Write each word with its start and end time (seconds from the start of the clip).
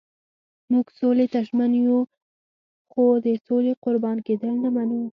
موږ 0.71 0.85
سولې 0.99 1.25
ته 1.33 1.39
ژمن 1.47 1.71
یو 1.87 1.99
خو 2.91 3.03
د 3.25 3.27
سولې 3.47 3.73
قربان 3.83 4.17
کېدل 4.27 4.53
نه 4.63 4.69
منو. 4.75 5.01